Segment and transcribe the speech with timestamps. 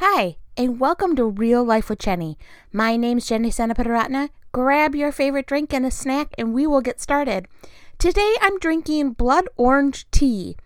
[0.00, 2.36] Hi, and welcome to Real Life with Jenny.
[2.70, 4.28] My name's Jenny Sanaparatna.
[4.52, 7.48] Grab your favorite drink and a snack, and we will get started.
[7.96, 10.58] Today I'm drinking blood orange tea.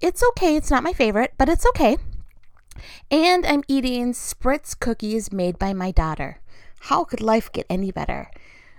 [0.00, 1.98] It's okay, it's not my favorite, but it's okay.
[3.12, 6.40] And I'm eating Spritz cookies made by my daughter.
[6.80, 8.28] How could life get any better?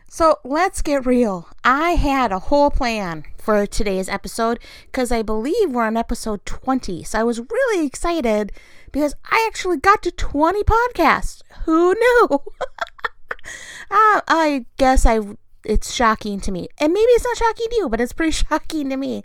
[0.10, 1.48] So let's get real.
[1.64, 7.04] I had a whole plan for today's episode because I believe we're on episode 20.
[7.04, 8.52] So I was really excited
[8.92, 11.42] because I actually got to 20 podcasts.
[11.66, 12.28] Who knew?
[12.32, 15.20] uh, I guess I
[15.66, 16.68] it's shocking to me.
[16.80, 19.24] And maybe it's not shocking to you, but it's pretty shocking to me.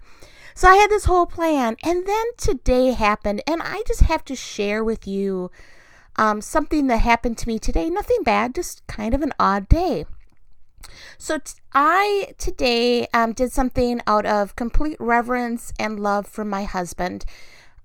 [0.54, 4.36] So I had this whole plan and then today happened and I just have to
[4.36, 5.50] share with you
[6.16, 7.90] um, something that happened to me today.
[7.90, 10.06] Nothing bad, just kind of an odd day.
[11.18, 16.64] So t- I today um, did something out of complete reverence and love for my
[16.64, 17.24] husband.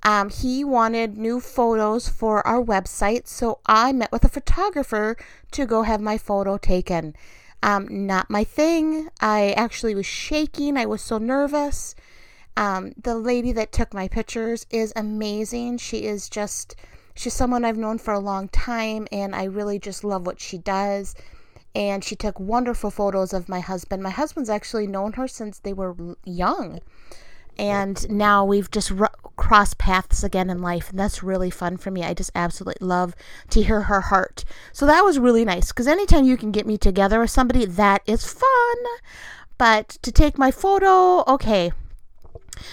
[0.03, 5.17] Um, he wanted new photos for our website, so I met with a photographer
[5.51, 7.15] to go have my photo taken.
[7.61, 9.09] Um, not my thing.
[9.19, 10.77] I actually was shaking.
[10.77, 11.95] I was so nervous.
[12.55, 15.77] Um, the lady that took my pictures is amazing.
[15.79, 16.75] She is just,
[17.15, 20.57] she's someone I've known for a long time, and I really just love what she
[20.57, 21.15] does
[21.75, 24.01] and she took wonderful photos of my husband.
[24.01, 26.79] My husband's actually known her since they were young.
[27.59, 31.91] And now we've just r- crossed paths again in life, and that's really fun for
[31.91, 32.05] me.
[32.05, 33.13] I just absolutely love
[33.49, 34.45] to hear her heart.
[34.71, 38.01] So that was really nice because anytime you can get me together with somebody, that
[38.05, 38.77] is fun.
[39.57, 41.73] But to take my photo, okay,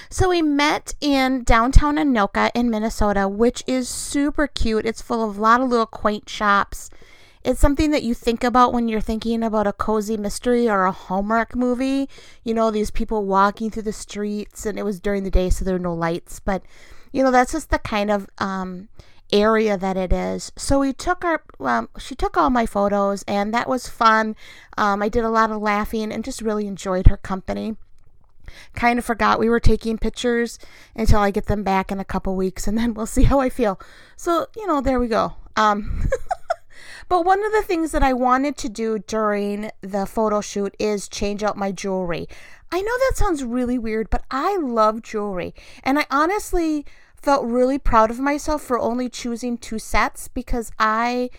[0.09, 4.87] so we met in downtown Anoka in Minnesota, which is super cute.
[4.87, 6.91] It's full of a lot of little quaint shops
[7.47, 10.91] it's something that you think about when you're thinking about a cozy mystery or a
[10.91, 12.09] Hallmark movie.
[12.43, 15.65] You know, these people walking through the streets, and it was during the day, so
[15.65, 16.41] there are no lights.
[16.41, 16.65] But,
[17.13, 18.89] you know, that's just the kind of um,
[19.33, 20.51] area that it is.
[20.57, 24.35] So we took our, um, she took all my photos, and that was fun.
[24.77, 27.77] Um, I did a lot of laughing and just really enjoyed her company
[28.77, 30.57] kind of forgot we were taking pictures
[30.95, 33.51] until I get them back in a couple weeks and then we'll see how I
[33.51, 33.81] feel.
[34.17, 35.35] So, you know, there we go.
[35.57, 36.09] Um
[37.09, 41.09] But one of the things that I wanted to do during the photo shoot is
[41.09, 42.27] change out my jewelry.
[42.73, 45.55] I know that sounds really weird, but I love jewelry.
[45.85, 46.85] And I honestly
[47.15, 51.31] felt really proud of myself for only choosing two sets because I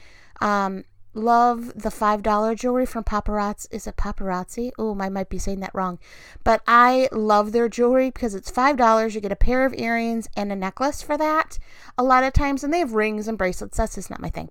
[0.42, 0.86] um,
[1.18, 3.68] love the $5 jewelry from Paparazzi.
[3.72, 4.72] Is it Paparazzi?
[4.78, 6.00] Oh, I might be saying that wrong.
[6.44, 9.14] But I love their jewelry because it's $5.
[9.14, 11.60] You get a pair of earrings and a necklace for that
[11.98, 12.64] a lot of times.
[12.64, 13.78] And they have rings and bracelets.
[13.78, 14.50] That's just not my thing.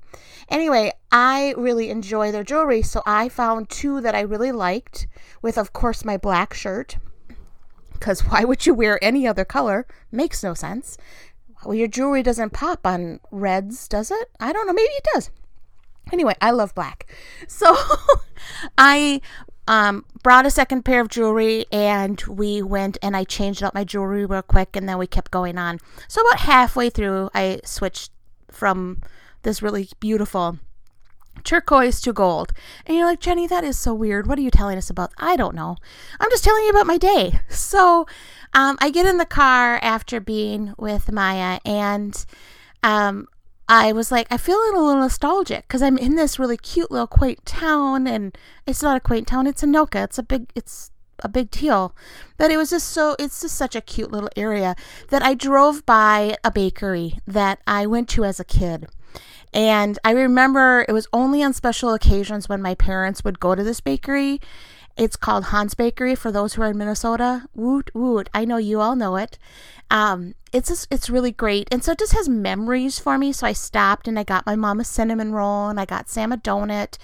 [0.48, 2.82] Anyway, I really enjoy their jewelry.
[2.82, 5.06] So I found two that I really liked
[5.40, 6.98] with, of course, my black shirt.
[7.92, 9.86] Because why would you wear any other color?
[10.12, 10.98] Makes no sense.
[11.64, 14.30] Well, your jewelry doesn't pop on reds, does it?
[14.38, 14.72] I don't know.
[14.72, 15.30] Maybe it does.
[16.12, 17.06] Anyway, I love black.
[17.48, 17.76] So
[18.78, 19.20] I
[19.68, 23.84] um, brought a second pair of jewelry and we went and I changed out my
[23.84, 25.78] jewelry real quick and then we kept going on.
[26.08, 28.12] So about halfway through, I switched
[28.50, 29.02] from
[29.42, 30.58] this really beautiful
[31.44, 32.52] turquoise to gold.
[32.86, 34.26] And you're like, Jenny, that is so weird.
[34.26, 35.12] What are you telling us about?
[35.18, 35.76] I don't know.
[36.20, 37.40] I'm just telling you about my day.
[37.66, 38.06] So
[38.54, 42.24] um, I get in the car after being with Maya and
[42.82, 43.26] um,
[43.68, 47.06] I was like, I feel a little nostalgic because I'm in this really cute little
[47.06, 50.04] quaint town, and it's not a quaint town; it's Anoka.
[50.04, 50.90] It's a big, it's
[51.20, 51.94] a big deal.
[52.36, 54.76] But it was just so, it's just such a cute little area
[55.08, 58.86] that I drove by a bakery that I went to as a kid.
[59.52, 63.64] And I remember it was only on special occasions when my parents would go to
[63.64, 64.40] this bakery.
[64.96, 67.48] It's called Hans Bakery for those who are in Minnesota.
[67.54, 68.30] Woot woot!
[68.32, 69.38] I know you all know it.
[69.90, 73.32] Um, it's just, it's really great, and so it just has memories for me.
[73.32, 76.32] So I stopped and I got my mom a cinnamon roll and I got Sam
[76.32, 76.96] a donut.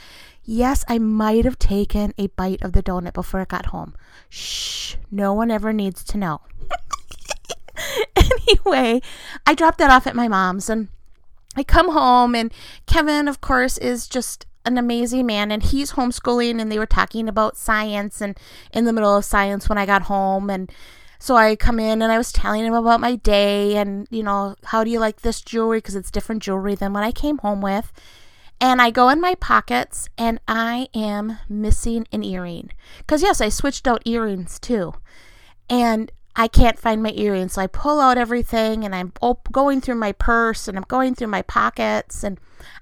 [0.44, 3.94] Yes, I might have taken a bite of the donut before I got home.
[4.28, 6.41] Shh, no one ever needs to know.
[8.16, 9.03] anyway,
[9.47, 10.88] I dropped that off at my mom's and
[11.54, 12.53] I come home and
[12.86, 17.28] Kevin, of course, is just an amazing man and he's homeschooling and they were talking
[17.28, 18.38] about science and
[18.72, 20.70] in the middle of science when I got home and
[21.22, 24.56] so I come in and I was telling him about my day and, you know,
[24.64, 25.78] how do you like this jewelry?
[25.78, 27.92] Because it's different jewelry than what I came home with.
[28.60, 32.70] And I go in my pockets and I am missing an earring.
[32.98, 34.94] Because, yes, I switched out earrings too.
[35.70, 37.54] And I can't find my earrings.
[37.54, 41.14] So I pull out everything and I'm op- going through my purse and I'm going
[41.14, 42.38] through my pockets and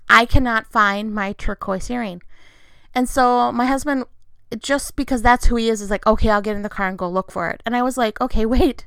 [0.08, 2.22] I cannot find my turquoise earring.
[2.94, 4.04] And so my husband
[4.58, 6.98] just because that's who he is is like okay i'll get in the car and
[6.98, 8.84] go look for it and i was like okay wait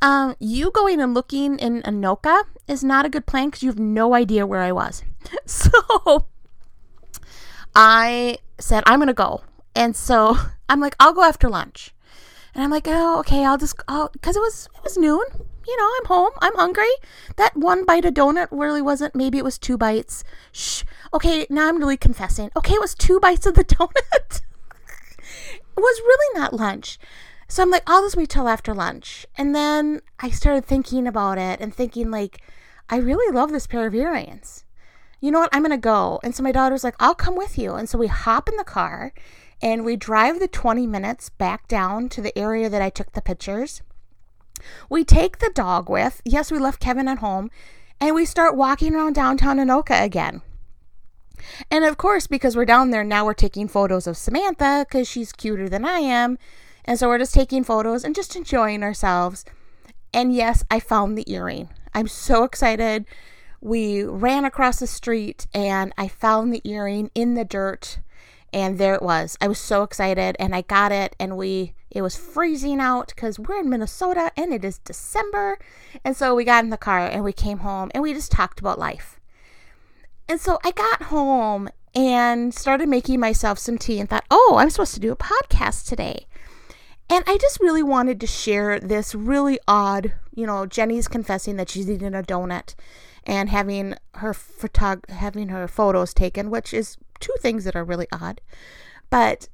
[0.00, 3.78] Um, you going and looking in Anoka is not a good plan because you have
[3.78, 5.02] no idea where I was.
[5.46, 6.26] So
[7.74, 9.42] I said, I'm going to go.
[9.74, 10.36] And so
[10.68, 11.94] I'm like, I'll go after lunch.
[12.54, 15.24] And I'm like, oh, okay, I'll just, oh, because it was, it was noon.
[15.66, 16.32] You know, I'm home.
[16.40, 16.90] I'm hungry.
[17.36, 20.24] That one bite of donut really wasn't, maybe it was two bites.
[20.50, 20.82] Shh.
[21.14, 22.50] Okay, now I'm really confessing.
[22.56, 23.90] Okay, it was two bites of the donut.
[24.40, 26.98] it was really not lunch.
[27.48, 29.26] So I'm like, I'll just wait till after lunch.
[29.36, 32.40] And then I started thinking about it and thinking, like,
[32.88, 34.64] I really love this pair of earrings.
[35.20, 35.50] You know what?
[35.52, 36.18] I'm to go.
[36.24, 37.74] And so my daughter's like, I'll come with you.
[37.74, 39.12] And so we hop in the car
[39.62, 43.22] and we drive the 20 minutes back down to the area that I took the
[43.22, 43.80] pictures.
[44.90, 46.20] We take the dog with.
[46.24, 47.50] Yes, we left Kevin at home.
[48.00, 50.42] And we start walking around downtown Anoka again.
[51.70, 55.32] And of course, because we're down there, now we're taking photos of Samantha because she's
[55.32, 56.36] cuter than I am.
[56.84, 59.44] And so we're just taking photos and just enjoying ourselves.
[60.12, 61.68] And yes, I found the earring.
[61.94, 63.06] I'm so excited.
[63.60, 68.00] We ran across the street and I found the earring in the dirt
[68.52, 69.36] and there it was.
[69.40, 73.38] I was so excited and I got it and we it was freezing out cuz
[73.38, 75.58] we're in Minnesota and it is December.
[76.04, 78.60] And so we got in the car and we came home and we just talked
[78.60, 79.20] about life.
[80.28, 84.70] And so I got home and started making myself some tea and thought, "Oh, I'm
[84.70, 86.26] supposed to do a podcast today."
[87.10, 91.68] And I just really wanted to share this really odd, you know, Jenny's confessing that
[91.68, 92.74] she's eating a donut
[93.24, 98.08] and having her photog- having her photos taken, which is two things that are really
[98.12, 98.42] odd.
[99.08, 99.48] But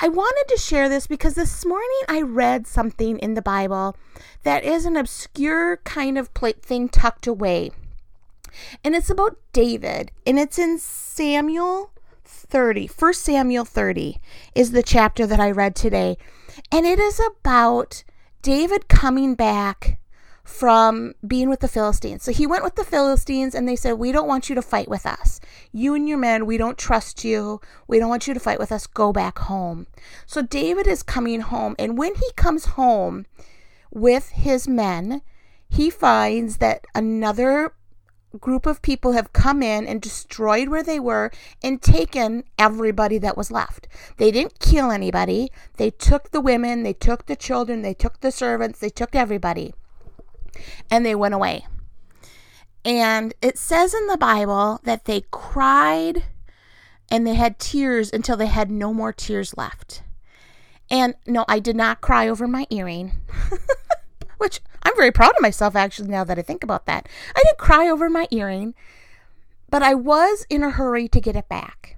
[0.00, 3.96] I wanted to share this because this morning I read something in the Bible
[4.44, 7.72] that is an obscure kind of plate thing tucked away.
[8.82, 11.92] And it's about David, and it's in Samuel
[12.24, 12.88] 30.
[12.88, 14.18] 1 Samuel 30
[14.54, 16.16] is the chapter that I read today.
[16.72, 18.02] And it is about
[18.42, 19.99] David coming back
[20.44, 22.22] from being with the Philistines.
[22.22, 24.88] So he went with the Philistines and they said, We don't want you to fight
[24.88, 25.40] with us.
[25.72, 27.60] You and your men, we don't trust you.
[27.86, 28.86] We don't want you to fight with us.
[28.86, 29.86] Go back home.
[30.26, 31.76] So David is coming home.
[31.78, 33.26] And when he comes home
[33.90, 35.22] with his men,
[35.68, 37.74] he finds that another
[38.38, 41.32] group of people have come in and destroyed where they were
[41.62, 43.88] and taken everybody that was left.
[44.18, 45.50] They didn't kill anybody.
[45.78, 49.74] They took the women, they took the children, they took the servants, they took everybody
[50.90, 51.66] and they went away.
[52.84, 56.24] And it says in the Bible that they cried
[57.10, 60.02] and they had tears until they had no more tears left.
[60.90, 63.12] And no, I did not cry over my earring,
[64.38, 67.08] which I'm very proud of myself actually now that I think about that.
[67.34, 68.74] I didn't cry over my earring,
[69.68, 71.96] but I was in a hurry to get it back.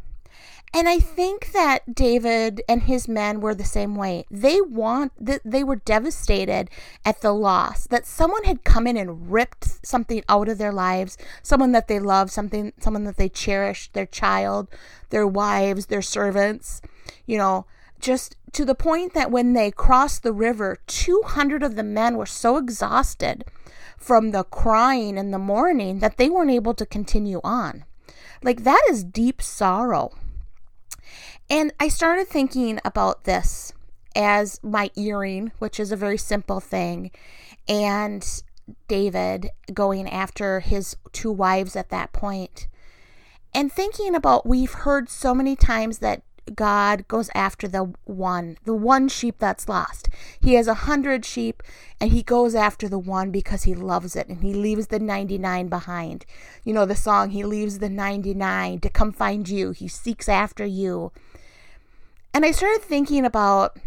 [0.74, 4.24] And I think that David and his men were the same way.
[4.30, 6.70] They want that they were devastated
[7.04, 11.19] at the loss that someone had come in and ripped something out of their lives,
[11.42, 14.69] someone that they loved, something someone that they cherished, their child,
[15.10, 16.80] their wives, their servants,
[17.26, 17.66] you know,
[18.00, 22.26] just to the point that when they crossed the river, 200 of the men were
[22.26, 23.44] so exhausted
[23.98, 27.84] from the crying and the mourning that they weren't able to continue on.
[28.42, 30.12] Like that is deep sorrow
[31.52, 33.75] and I started thinking about this
[34.16, 37.10] as my earring, which is a very simple thing,
[37.69, 38.43] and
[38.88, 42.69] David going after his two wives at that point.
[43.54, 46.23] And thinking about we've heard so many times that
[46.54, 50.09] God goes after the one, the one sheep that's lost.
[50.40, 51.62] He has a hundred sheep
[52.00, 55.68] and he goes after the one because he loves it and he leaves the 99
[55.68, 56.25] behind.
[56.64, 59.73] You know the song, He leaves the 99 to come find you.
[59.73, 61.12] He seeks after you.
[62.34, 63.78] And I started thinking about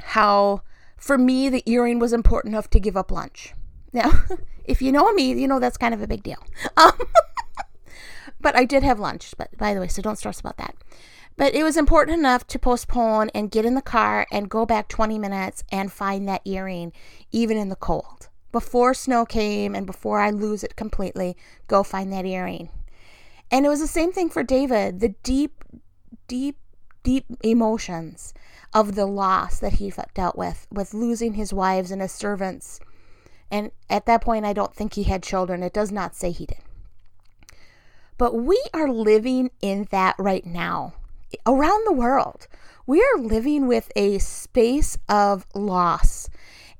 [0.00, 0.62] how,
[0.96, 3.54] for me, the earring was important enough to give up lunch.
[3.92, 4.24] Now,
[4.64, 6.42] if you know me, you know that's kind of a big deal.
[6.76, 6.92] Um,
[8.40, 10.76] but I did have lunch, but by the way, so don't stress about that.
[11.36, 14.88] But it was important enough to postpone and get in the car and go back
[14.88, 16.92] 20 minutes and find that earring,
[17.32, 18.28] even in the cold.
[18.52, 22.70] Before snow came and before I lose it completely, go find that earring.
[23.50, 25.00] And it was the same thing for David.
[25.00, 25.64] The deep,
[26.26, 26.58] deep
[27.08, 28.34] deep emotions
[28.74, 32.80] of the loss that he dealt with, with losing his wives and his servants.
[33.50, 35.62] And at that point, I don't think he had children.
[35.62, 36.58] It does not say he did.
[38.18, 40.92] But we are living in that right now
[41.46, 42.46] around the world.
[42.86, 46.28] We are living with a space of loss.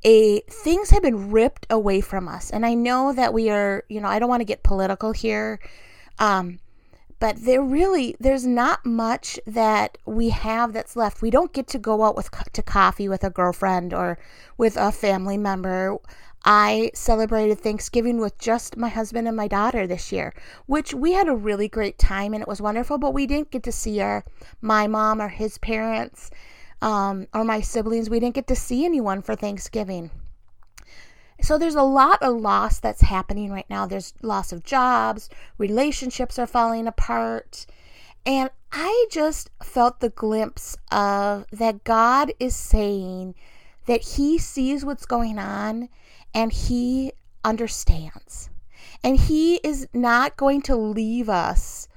[0.05, 2.51] A things have been ripped away from us.
[2.51, 5.59] And I know that we are, you know, I don't want to get political here.
[6.19, 6.59] Um,
[7.21, 11.23] but there really there's not much that we have that's left.
[11.23, 14.19] We don't get to go out with to coffee with a girlfriend or
[14.57, 15.99] with a family member.
[16.45, 20.33] I celebrated Thanksgiving with just my husband and my daughter this year,
[20.67, 23.65] which we had a really great time and it was wonderful, but we didn't get
[23.65, 24.25] to see our
[24.61, 26.31] my mom or his parents
[26.81, 28.09] um, or my siblings.
[28.09, 30.11] We didn't get to see anyone for Thanksgiving.
[31.41, 33.87] So there's a lot of loss that's happening right now.
[33.87, 37.67] There's loss of jobs, relationships are falling apart.
[38.27, 43.35] And I just felt the glimpse of that God is saying
[43.87, 45.89] that He sees what's going on
[46.35, 47.13] and He
[47.45, 48.51] understands.
[49.03, 51.89] And He is not going to leave us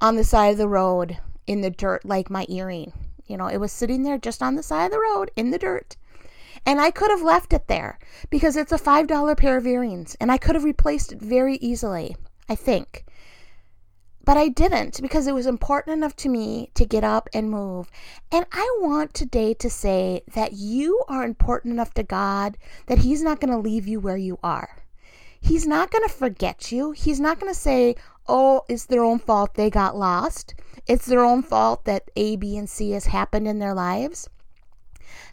[0.00, 2.92] on the side of the road in the dirt like my earring.
[3.26, 5.58] You know, it was sitting there just on the side of the road in the
[5.58, 5.96] dirt.
[6.64, 7.98] And I could have left it there
[8.30, 12.16] because it's a $5 pair of earrings and I could have replaced it very easily,
[12.48, 13.04] I think.
[14.24, 17.90] But I didn't because it was important enough to me to get up and move.
[18.30, 23.22] And I want today to say that you are important enough to God that He's
[23.22, 24.84] not going to leave you where you are.
[25.40, 26.92] He's not going to forget you.
[26.92, 27.96] He's not going to say,
[28.28, 30.54] oh, it's their own fault they got lost.
[30.86, 34.28] It's their own fault that A, B, and C has happened in their lives.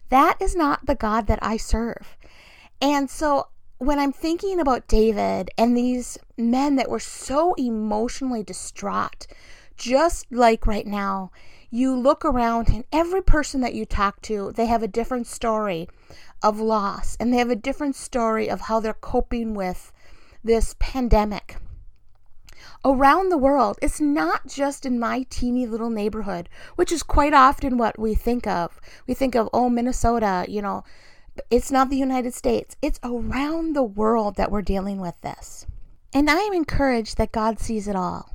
[0.10, 2.18] That is not the God that I serve.
[2.82, 3.48] And so
[3.78, 9.28] when I'm thinking about David and these men that were so emotionally distraught,
[9.78, 11.32] just like right now,
[11.72, 15.88] you look around and every person that you talk to, they have a different story
[16.42, 19.92] of loss and they have a different story of how they're coping with
[20.44, 21.58] this pandemic
[22.84, 23.78] around the world.
[23.82, 28.48] It's not just in my teeny little neighborhood, which is quite often what we think
[28.48, 28.80] of.
[29.08, 30.84] We think of, oh, Minnesota, you know,
[31.50, 32.76] it's not the United States.
[32.82, 35.66] It's around the world that we're dealing with this.
[36.14, 38.34] And I am encouraged that God sees it all.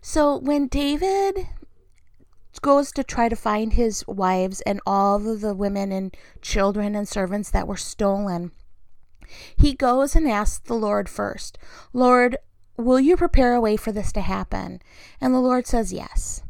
[0.00, 1.48] So when David
[2.60, 7.08] goes to try to find his wives and all of the women and children and
[7.08, 8.52] servants that were stolen,
[9.56, 11.58] he goes and asks the Lord first,
[11.92, 12.36] Lord,
[12.78, 14.80] Will you prepare a way for this to happen?
[15.20, 16.42] And the Lord says, Yes.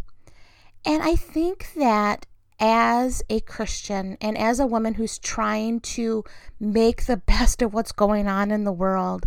[0.84, 2.26] And I think that
[2.60, 6.24] as a Christian and as a woman who's trying to
[6.60, 9.24] make the best of what's going on in the world,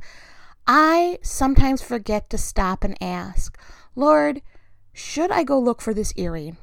[0.68, 3.58] I sometimes forget to stop and ask,
[3.96, 4.44] Lord,
[4.94, 6.58] should I go look for this earring?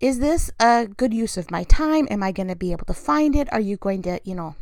[0.00, 2.06] Is this a good use of my time?
[2.10, 3.50] Am I going to be able to find it?
[3.52, 4.54] Are you going to, you know,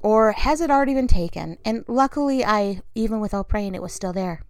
[0.00, 1.58] or has it already been taken?
[1.64, 4.42] And luckily, I, even without praying, it was still there.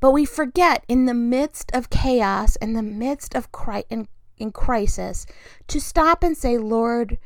[0.00, 4.50] But we forget in the midst of chaos, in the midst of cri- in, in
[4.50, 5.26] crisis,
[5.68, 7.18] to stop and say, Lord,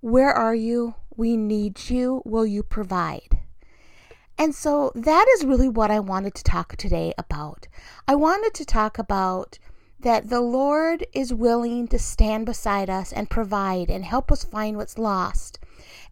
[0.00, 0.96] where are you?
[1.16, 2.22] We need you.
[2.24, 3.38] Will you provide?
[4.38, 7.68] And so that is really what I wanted to talk today about.
[8.06, 9.58] I wanted to talk about
[10.00, 14.76] that the Lord is willing to stand beside us and provide and help us find
[14.76, 15.58] what's lost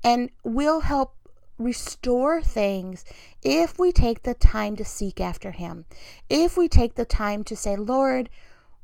[0.02, 1.14] and will help
[1.59, 3.04] restore things
[3.43, 5.85] if we take the time to seek after Him.
[6.28, 8.28] If we take the time to say, Lord,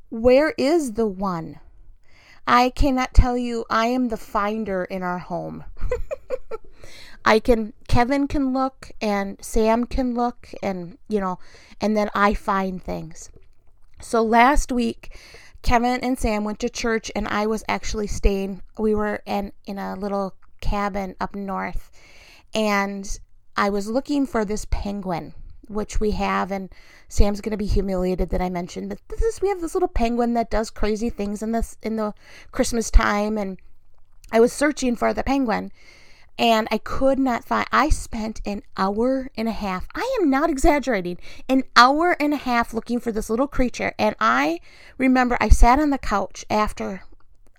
[0.09, 1.61] where is the one?
[2.47, 5.65] I cannot tell you, I am the finder in our home.
[7.25, 11.39] I can, Kevin can look and Sam can look and, you know,
[11.81, 13.31] and then I find things.
[14.01, 15.17] So last week,
[15.63, 19.79] Kevin and Sam went to church and I was actually staying, we were in, in
[19.79, 21.91] a little cabin up north
[22.55, 23.19] and
[23.57, 25.35] I was looking for this penguin,
[25.69, 26.71] which we have, and
[27.09, 30.35] Sam's gonna be humiliated that I mentioned that this is we have this little penguin
[30.35, 32.15] that does crazy things in this in the
[32.53, 33.59] Christmas time, and
[34.33, 35.73] I was searching for the penguin,
[36.39, 37.67] and I could not find.
[37.71, 39.87] I spent an hour and a half.
[39.95, 41.19] I am not exaggerating.
[41.49, 44.61] An hour and a half looking for this little creature, and I
[44.99, 47.03] remember I sat on the couch after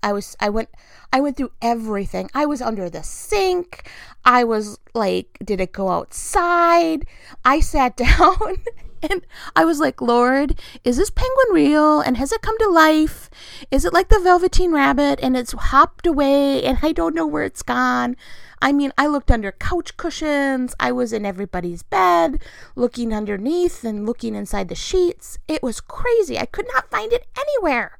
[0.02, 0.68] I was I went
[1.12, 2.30] I went through everything.
[2.34, 3.88] I was under the sink.
[4.24, 7.06] I was like, did it go outside?
[7.44, 8.56] I sat down
[9.02, 12.00] and I was like, Lord, is this penguin real?
[12.00, 13.30] And has it come to life?
[13.70, 17.44] Is it like the Velveteen Rabbit and it's hopped away and I don't know where
[17.44, 18.16] it's gone?
[18.60, 20.72] I mean, I looked under couch cushions.
[20.78, 22.40] I was in everybody's bed,
[22.76, 25.38] looking underneath and looking inside the sheets.
[25.48, 26.38] It was crazy.
[26.38, 27.98] I could not find it anywhere.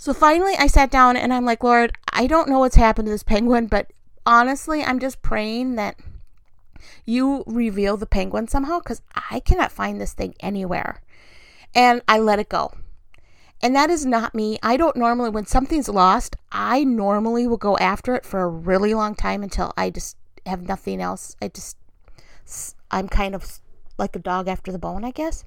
[0.00, 3.10] So finally, I sat down and I'm like, Lord, I don't know what's happened to
[3.10, 3.92] this penguin, but
[4.24, 5.96] honestly, I'm just praying that
[7.04, 11.02] you reveal the penguin somehow because I cannot find this thing anywhere.
[11.74, 12.72] And I let it go.
[13.60, 14.56] And that is not me.
[14.62, 18.94] I don't normally, when something's lost, I normally will go after it for a really
[18.94, 21.34] long time until I just have nothing else.
[21.42, 21.76] I just,
[22.92, 23.58] I'm kind of
[23.98, 25.44] like a dog after the bone, I guess.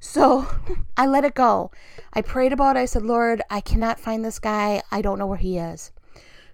[0.00, 0.46] So
[0.96, 1.70] I let it go.
[2.12, 2.80] I prayed about it.
[2.80, 4.82] I said, Lord, I cannot find this guy.
[4.90, 5.92] I don't know where he is.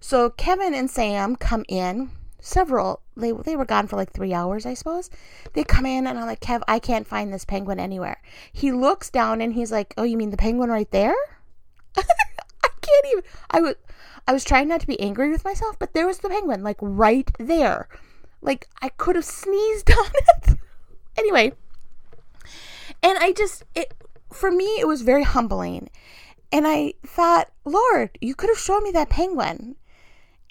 [0.00, 2.10] So Kevin and Sam come in.
[2.40, 5.08] Several, they, they were gone for like three hours, I suppose.
[5.54, 8.20] They come in and I'm like, Kev, I can't find this penguin anywhere.
[8.52, 11.14] He looks down and he's like, Oh, you mean the penguin right there?
[11.96, 13.24] I can't even.
[13.50, 13.74] I was,
[14.28, 16.76] I was trying not to be angry with myself, but there was the penguin, like
[16.80, 17.88] right there.
[18.42, 20.58] Like I could have sneezed on it.
[21.16, 21.52] anyway,
[23.04, 23.92] and I just, it,
[24.32, 25.90] for me, it was very humbling.
[26.50, 29.76] And I thought, Lord, you could have shown me that penguin.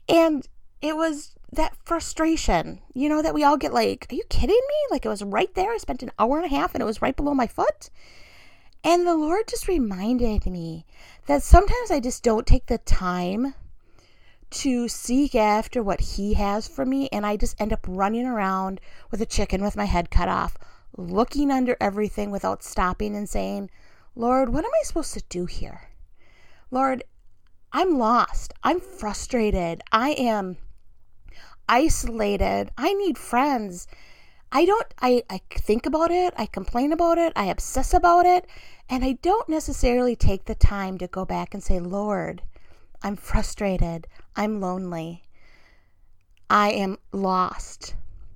[0.07, 0.47] And
[0.79, 4.75] it was that frustration, you know, that we all get like, are you kidding me?
[4.91, 5.71] Like it was right there.
[5.71, 7.89] I spent an hour and a half and it was right below my foot.
[8.83, 10.85] And the Lord just reminded me
[11.25, 13.55] that sometimes I just don't take the time
[14.51, 17.09] to seek after what He has for me.
[17.11, 18.79] And I just end up running around
[19.09, 20.57] with a chicken with my head cut off,
[20.97, 23.69] looking under everything without stopping and saying,
[24.15, 25.89] Lord, what am I supposed to do here?
[26.69, 27.03] Lord,
[27.71, 28.53] I'm lost.
[28.63, 29.81] I'm frustrated.
[29.91, 30.57] I am
[31.67, 32.69] isolated.
[32.77, 33.87] I need friends.
[34.51, 36.33] I don't, I, I think about it.
[36.37, 37.33] I complain about it.
[37.35, 38.45] I obsess about it.
[38.87, 42.43] And I don't necessarily take the time to go back and say, Lord,
[43.01, 44.05] I'm frustrated.
[44.35, 45.23] I'm lonely.
[46.49, 47.95] I am lost.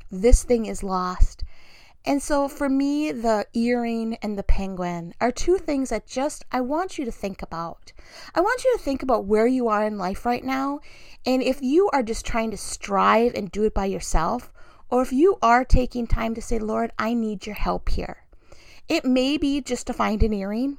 [0.10, 1.44] This thing is lost.
[2.08, 6.62] And so for me, the earring and the penguin are two things that just I
[6.62, 7.92] want you to think about.
[8.34, 10.80] I want you to think about where you are in life right now.
[11.26, 14.54] And if you are just trying to strive and do it by yourself,
[14.90, 18.24] or if you are taking time to say, Lord, I need your help here.
[18.88, 20.78] It may be just to find an earring,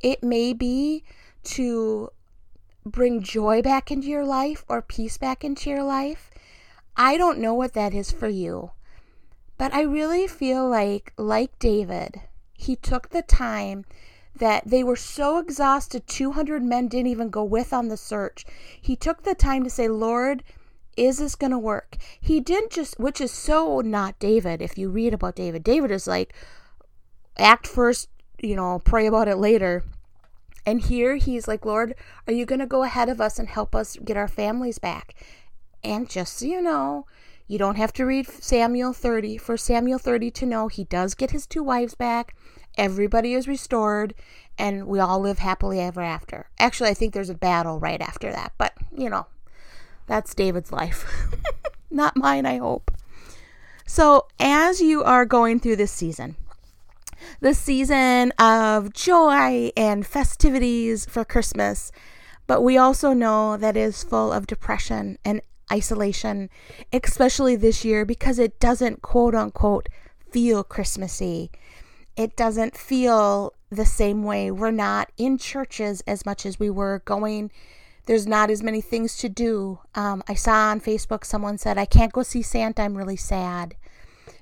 [0.00, 1.04] it may be
[1.44, 2.10] to
[2.84, 6.28] bring joy back into your life or peace back into your life.
[6.96, 8.72] I don't know what that is for you.
[9.58, 12.20] But I really feel like, like David,
[12.54, 13.84] he took the time
[14.38, 18.44] that they were so exhausted, 200 men didn't even go with on the search.
[18.80, 20.42] He took the time to say, Lord,
[20.96, 21.96] is this going to work?
[22.20, 24.60] He didn't just, which is so not David.
[24.60, 26.34] If you read about David, David is like,
[27.38, 28.08] act first,
[28.40, 29.84] you know, pray about it later.
[30.64, 31.94] And here he's like, Lord,
[32.26, 35.14] are you going to go ahead of us and help us get our families back?
[35.84, 37.06] And just so you know,
[37.48, 41.30] you don't have to read Samuel 30 for Samuel 30 to know he does get
[41.30, 42.34] his two wives back.
[42.76, 44.14] Everybody is restored,
[44.58, 46.50] and we all live happily ever after.
[46.58, 49.26] Actually, I think there's a battle right after that, but you know,
[50.06, 51.06] that's David's life.
[51.90, 52.90] Not mine, I hope.
[53.86, 56.36] So, as you are going through this season,
[57.40, 61.92] the season of joy and festivities for Christmas,
[62.46, 66.50] but we also know that is full of depression and isolation,
[66.92, 69.88] especially this year because it doesn't quote unquote
[70.30, 71.50] feel Christmassy.
[72.16, 74.50] It doesn't feel the same way.
[74.50, 77.50] We're not in churches as much as we were going.
[78.06, 79.80] There's not as many things to do.
[79.94, 82.82] Um, I saw on Facebook someone said, I can't go see Santa.
[82.82, 83.74] I'm really sad.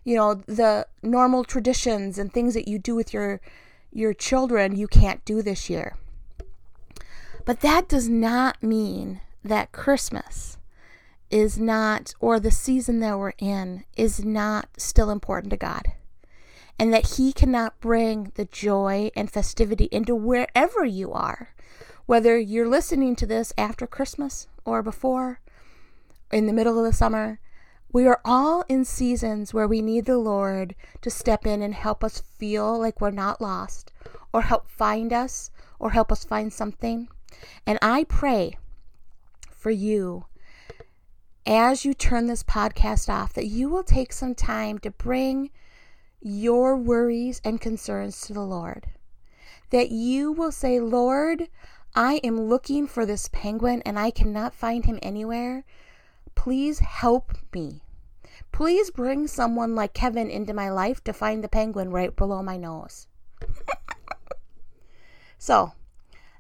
[0.05, 3.41] You know, the normal traditions and things that you do with your
[3.91, 5.97] your children you can't do this year.
[7.45, 10.59] But that does not mean that Christmas
[11.31, 15.93] is not, or the season that we're in, is not still important to God.
[16.79, 21.55] And that He cannot bring the joy and festivity into wherever you are,
[22.07, 25.41] whether you're listening to this after Christmas or before,
[26.33, 27.41] in the middle of the summer.
[27.93, 32.03] We are all in seasons where we need the Lord to step in and help
[32.03, 33.93] us feel like we're not lost,
[34.33, 37.09] or help find us, or help us find something.
[37.65, 38.59] And I pray
[39.51, 40.27] for you
[41.47, 45.51] as you turn this podcast off that you will take some time to bring
[46.21, 48.87] your worries and concerns to the Lord.
[49.71, 51.49] That you will say, Lord,
[51.95, 55.65] I am looking for this penguin and I cannot find him anywhere.
[56.35, 57.83] Please help me.
[58.51, 62.57] Please bring someone like Kevin into my life to find the penguin right below my
[62.57, 63.07] nose.
[65.39, 65.73] so,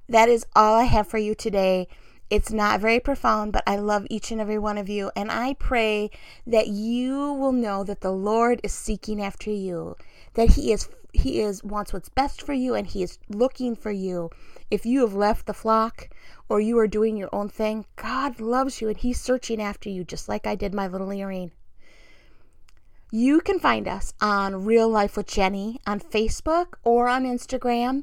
[0.08, 1.88] that is all I have for you today.
[2.34, 5.12] It's not very profound, but I love each and every one of you.
[5.14, 6.10] And I pray
[6.44, 9.96] that you will know that the Lord is seeking after you,
[10.34, 13.92] that He is he is wants what's best for you and he is looking for
[13.92, 14.30] you.
[14.68, 16.08] If you have left the flock
[16.48, 20.02] or you are doing your own thing, God loves you and he's searching after you
[20.02, 21.52] just like I did my little earring.
[23.12, 28.02] You can find us on Real Life with Jenny on Facebook or on Instagram.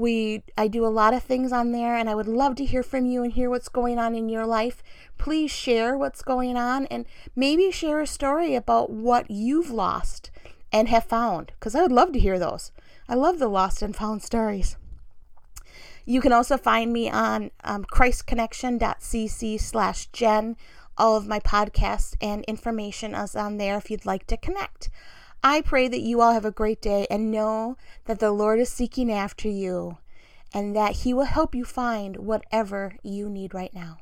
[0.00, 2.82] We I do a lot of things on there and I would love to hear
[2.82, 4.82] from you and hear what's going on in your life.
[5.18, 7.04] Please share what's going on and
[7.36, 10.30] maybe share a story about what you've lost
[10.72, 12.72] and have found cuz I would love to hear those.
[13.10, 14.78] I love the lost and found stories.
[16.06, 20.56] You can also find me on um, christconnection.cc slash jen.
[20.96, 24.88] All of my podcasts and information is on there if you'd like to connect.
[25.42, 28.68] I pray that you all have a great day and know that the Lord is
[28.68, 29.96] seeking after you
[30.52, 33.98] and that He will help you find whatever you need right now.